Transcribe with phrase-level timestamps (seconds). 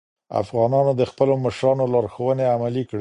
[0.41, 2.99] افغانانو د خپلو مشرانو لارښوونې عملي کړې.